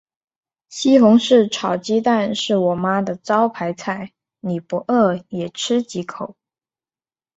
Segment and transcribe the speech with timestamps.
[0.67, 6.35] 西红柿炒鸡蛋是我妈的招牌菜，你不饿也吃几口。